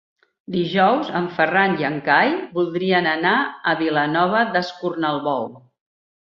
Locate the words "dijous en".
0.53-1.27